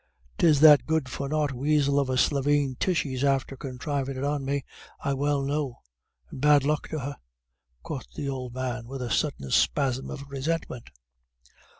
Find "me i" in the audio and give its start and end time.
4.43-5.13